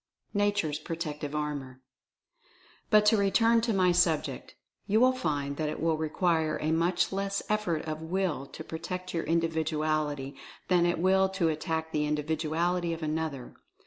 [0.33, 1.79] nature's protective power.
[2.89, 4.55] But to return to my subject.
[4.87, 9.13] You will find that it will require a much less effort of Will to protect
[9.13, 10.35] your Individuality
[10.69, 13.53] than it will to attack the Individuality of another.